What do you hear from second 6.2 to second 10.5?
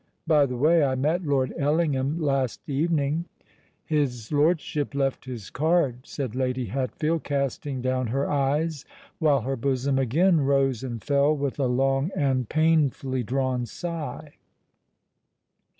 Lady Hatfield, casting down her eyes, while her bosom again